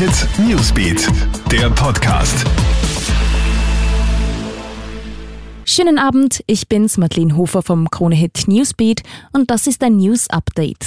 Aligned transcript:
Hit 0.00 0.26
Newsbeat, 0.38 1.08
der 1.52 1.68
Podcast. 1.68 2.46
Schönen 5.66 5.98
Abend, 5.98 6.42
ich 6.46 6.68
bin's, 6.68 6.96
Madeleine 6.96 7.36
Hofer 7.36 7.60
vom 7.60 7.90
Krone 7.90 8.14
Hit 8.14 8.44
Newsbeat 8.46 9.02
und 9.34 9.50
das 9.50 9.66
ist 9.66 9.84
ein 9.84 9.98
News 9.98 10.30
Update. 10.30 10.86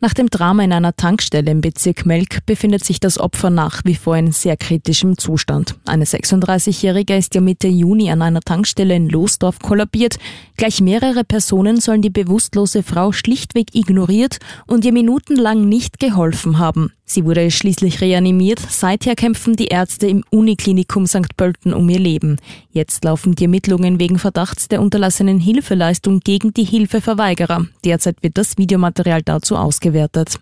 Nach 0.00 0.14
dem 0.14 0.28
Drama 0.28 0.64
in 0.64 0.72
einer 0.72 0.96
Tankstelle 0.96 1.52
im 1.52 1.60
Bezirk 1.60 2.04
Melk 2.04 2.44
befindet 2.44 2.84
sich 2.84 2.98
das 2.98 3.20
Opfer 3.20 3.50
nach 3.50 3.82
wie 3.84 3.94
vor 3.94 4.16
in 4.16 4.32
sehr 4.32 4.56
kritischem 4.56 5.16
Zustand. 5.16 5.76
Eine 5.86 6.06
36-Jährige 6.06 7.16
ist 7.16 7.36
ja 7.36 7.40
Mitte 7.40 7.68
Juni 7.68 8.10
an 8.10 8.22
einer 8.22 8.40
Tankstelle 8.40 8.96
in 8.96 9.08
Losdorf 9.08 9.60
kollabiert. 9.60 10.16
Gleich 10.62 10.80
mehrere 10.80 11.24
Personen 11.24 11.80
sollen 11.80 12.02
die 12.02 12.10
bewusstlose 12.10 12.84
Frau 12.84 13.10
schlichtweg 13.10 13.74
ignoriert 13.74 14.38
und 14.68 14.84
ihr 14.84 14.92
minutenlang 14.92 15.68
nicht 15.68 15.98
geholfen 15.98 16.60
haben. 16.60 16.92
Sie 17.04 17.24
wurde 17.24 17.50
schließlich 17.50 18.00
reanimiert. 18.00 18.60
Seither 18.60 19.16
kämpfen 19.16 19.56
die 19.56 19.66
Ärzte 19.66 20.06
im 20.06 20.22
Uniklinikum 20.30 21.08
St. 21.08 21.36
Pölten 21.36 21.74
um 21.74 21.88
ihr 21.88 21.98
Leben. 21.98 22.36
Jetzt 22.70 23.02
laufen 23.02 23.34
die 23.34 23.46
Ermittlungen 23.46 23.98
wegen 23.98 24.20
Verdachts 24.20 24.68
der 24.68 24.80
unterlassenen 24.80 25.40
Hilfeleistung 25.40 26.20
gegen 26.20 26.54
die 26.54 26.62
Hilfeverweigerer. 26.62 27.66
Derzeit 27.84 28.22
wird 28.22 28.38
das 28.38 28.56
Videomaterial 28.56 29.22
dazu 29.22 29.56
ausgewertet. 29.56 30.38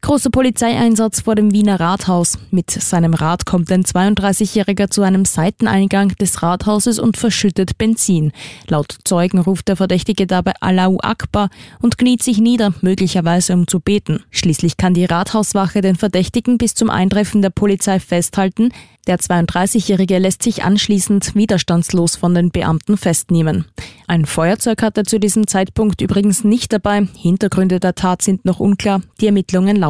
Großer 0.00 0.30
Polizeieinsatz 0.30 1.22
vor 1.22 1.34
dem 1.34 1.52
Wiener 1.52 1.80
Rathaus. 1.80 2.38
Mit 2.50 2.70
seinem 2.70 3.14
Rad 3.14 3.44
kommt 3.46 3.70
ein 3.72 3.82
32-Jähriger 3.82 4.90
zu 4.90 5.02
einem 5.02 5.24
Seiteneingang 5.24 6.16
des 6.16 6.42
Rathauses 6.42 6.98
und 6.98 7.16
verschüttet 7.16 7.78
Benzin. 7.78 8.32
Laut 8.68 8.96
Zeugen 9.04 9.38
ruft 9.38 9.68
der 9.68 9.76
Verdächtige 9.76 10.26
dabei 10.26 10.52
Allahu 10.60 10.98
Akbar 11.02 11.50
und 11.80 11.98
kniet 11.98 12.22
sich 12.22 12.38
nieder, 12.38 12.72
möglicherweise 12.80 13.54
um 13.54 13.66
zu 13.66 13.80
beten. 13.80 14.22
Schließlich 14.30 14.76
kann 14.76 14.94
die 14.94 15.04
Rathauswache 15.04 15.80
den 15.80 15.96
Verdächtigen 15.96 16.58
bis 16.58 16.74
zum 16.74 16.90
Eintreffen 16.90 17.42
der 17.42 17.50
Polizei 17.50 17.98
festhalten. 17.98 18.70
Der 19.06 19.18
32-Jährige 19.18 20.18
lässt 20.18 20.42
sich 20.42 20.64
anschließend 20.64 21.34
widerstandslos 21.34 22.16
von 22.16 22.34
den 22.34 22.50
Beamten 22.50 22.98
festnehmen. 22.98 23.64
Ein 24.06 24.26
Feuerzeug 24.26 24.82
hat 24.82 24.98
er 24.98 25.04
zu 25.04 25.18
diesem 25.18 25.46
Zeitpunkt 25.46 26.00
übrigens 26.02 26.44
nicht 26.44 26.72
dabei. 26.72 27.08
Hintergründe 27.16 27.80
der 27.80 27.94
Tat 27.94 28.22
sind 28.22 28.44
noch 28.44 28.60
unklar. 28.60 29.00
Die 29.20 29.26
Ermittlungen 29.26 29.76
laufen. 29.76 29.87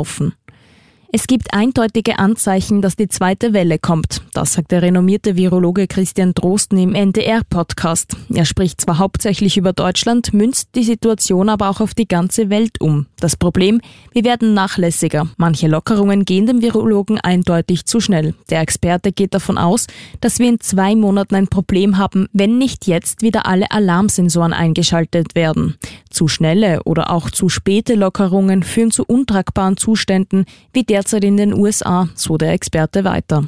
Es 1.10 1.26
gibt 1.26 1.54
eindeutige 1.54 2.18
Anzeichen, 2.18 2.82
dass 2.82 2.94
die 2.94 3.08
zweite 3.08 3.54
Welle 3.54 3.78
kommt. 3.78 4.20
Das 4.34 4.52
sagt 4.52 4.72
der 4.72 4.82
renommierte 4.82 5.36
Virologe 5.36 5.86
Christian 5.86 6.34
Drosten 6.34 6.76
im 6.76 6.94
NDR-Podcast. 6.94 8.14
Er 8.28 8.44
spricht 8.44 8.82
zwar 8.82 8.98
hauptsächlich 8.98 9.56
über 9.56 9.72
Deutschland, 9.72 10.34
münzt 10.34 10.68
die 10.74 10.82
Situation 10.82 11.48
aber 11.48 11.70
auch 11.70 11.80
auf 11.80 11.94
die 11.94 12.06
ganze 12.06 12.50
Welt 12.50 12.82
um. 12.82 13.06
Das 13.20 13.36
Problem, 13.36 13.80
wir 14.12 14.24
werden 14.24 14.52
nachlässiger. 14.52 15.26
Manche 15.38 15.66
Lockerungen 15.66 16.26
gehen 16.26 16.44
dem 16.44 16.60
Virologen 16.60 17.18
eindeutig 17.18 17.86
zu 17.86 18.00
schnell. 18.00 18.34
Der 18.50 18.60
Experte 18.60 19.10
geht 19.10 19.32
davon 19.32 19.56
aus, 19.56 19.86
dass 20.20 20.38
wir 20.38 20.50
in 20.50 20.60
zwei 20.60 20.94
Monaten 20.94 21.36
ein 21.36 21.48
Problem 21.48 21.96
haben, 21.96 22.26
wenn 22.34 22.58
nicht 22.58 22.86
jetzt 22.86 23.22
wieder 23.22 23.46
alle 23.46 23.70
Alarmsensoren 23.70 24.52
eingeschaltet 24.52 25.34
werden. 25.34 25.78
Zu 26.18 26.26
schnelle 26.26 26.82
oder 26.82 27.10
auch 27.10 27.30
zu 27.30 27.48
späte 27.48 27.94
Lockerungen 27.94 28.64
führen 28.64 28.90
zu 28.90 29.04
untragbaren 29.06 29.76
Zuständen 29.76 30.46
wie 30.72 30.82
der 30.82 30.98
derzeit 30.98 31.22
in 31.22 31.36
den 31.36 31.54
USA, 31.54 32.08
so 32.16 32.36
der 32.36 32.54
Experte 32.54 33.04
weiter. 33.04 33.44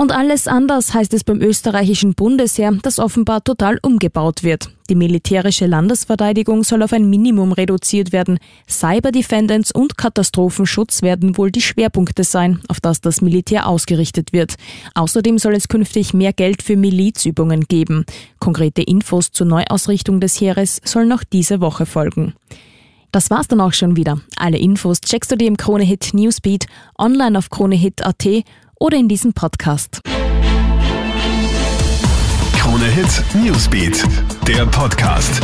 Und 0.00 0.12
alles 0.12 0.48
anders 0.48 0.94
heißt 0.94 1.12
es 1.12 1.24
beim 1.24 1.42
österreichischen 1.42 2.14
Bundesheer, 2.14 2.72
das 2.82 2.98
offenbar 2.98 3.44
total 3.44 3.78
umgebaut 3.82 4.42
wird. 4.42 4.70
Die 4.88 4.94
militärische 4.94 5.66
Landesverteidigung 5.66 6.64
soll 6.64 6.82
auf 6.82 6.94
ein 6.94 7.10
Minimum 7.10 7.52
reduziert 7.52 8.10
werden. 8.10 8.38
Cyberdefendance 8.66 9.74
und 9.74 9.98
Katastrophenschutz 9.98 11.02
werden 11.02 11.36
wohl 11.36 11.50
die 11.50 11.60
Schwerpunkte 11.60 12.24
sein, 12.24 12.60
auf 12.68 12.80
das 12.80 13.02
das 13.02 13.20
Militär 13.20 13.68
ausgerichtet 13.68 14.32
wird. 14.32 14.54
Außerdem 14.94 15.36
soll 15.36 15.54
es 15.54 15.68
künftig 15.68 16.14
mehr 16.14 16.32
Geld 16.32 16.62
für 16.62 16.78
Milizübungen 16.78 17.66
geben. 17.66 18.06
Konkrete 18.38 18.80
Infos 18.80 19.32
zur 19.32 19.48
Neuausrichtung 19.48 20.18
des 20.18 20.40
Heeres 20.40 20.80
sollen 20.82 21.08
noch 21.08 21.24
diese 21.24 21.60
Woche 21.60 21.84
folgen. 21.84 22.32
Das 23.12 23.28
war's 23.28 23.48
dann 23.48 23.60
auch 23.60 23.74
schon 23.74 23.96
wieder. 23.96 24.18
Alle 24.36 24.56
Infos 24.56 25.02
checkst 25.02 25.30
du 25.32 25.36
dir 25.36 25.48
im 25.48 25.58
Kronehit 25.58 26.14
Newsbeat, 26.14 26.66
online 26.96 27.36
auf 27.36 27.50
kronehit.at 27.50 28.44
oder 28.80 28.96
in 28.96 29.08
diesem 29.08 29.32
Podcast. 29.32 30.00
Kronehit 32.56 33.22
Newsbeat, 33.34 34.04
der 34.48 34.66
Podcast. 34.66 35.40